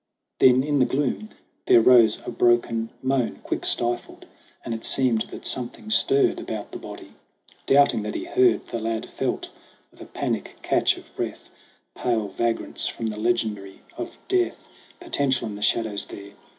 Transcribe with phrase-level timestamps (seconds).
[0.39, 1.29] Then in the gloom
[1.67, 4.25] there rose a broken moan, Quick stifled;
[4.65, 7.13] and it seemed that something stirred About the body.
[7.67, 9.49] Doubting that he heard, The lad felt,
[9.91, 11.49] with a panic catch of breath,
[11.93, 14.67] Pale vagrants from the legendry of death
[14.99, 16.31] Potential in the shadows there.